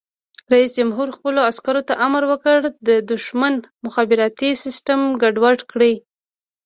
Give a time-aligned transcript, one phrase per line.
[0.53, 2.57] رئیس جمهور خپلو عسکرو ته امر وکړ؛
[2.87, 3.53] د دښمن
[3.85, 5.93] مخابراتي سیسټم ګډوډ کړئ!